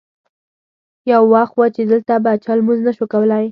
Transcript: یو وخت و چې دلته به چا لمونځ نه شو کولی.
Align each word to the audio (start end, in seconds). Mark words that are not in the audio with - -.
یو 1.11 1.21
وخت 1.33 1.53
و 1.57 1.61
چې 1.75 1.81
دلته 1.91 2.13
به 2.23 2.31
چا 2.43 2.51
لمونځ 2.57 2.79
نه 2.87 2.91
شو 2.97 3.05
کولی. 3.13 3.45